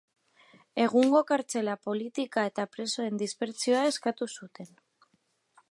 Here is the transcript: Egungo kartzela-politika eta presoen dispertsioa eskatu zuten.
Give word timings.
Egungo 0.85 1.21
kartzela-politika 1.31 2.47
eta 2.51 2.67
presoen 2.77 3.21
dispertsioa 3.23 3.83
eskatu 3.93 4.31
zuten. 4.39 4.73